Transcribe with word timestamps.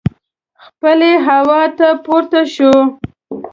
څپلۍ 0.63 1.13
هوا 1.27 1.61
ته 1.77 1.87
پورته 2.05 2.41
شوه. 2.53 2.79